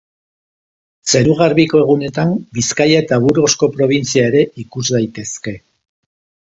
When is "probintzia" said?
3.79-4.27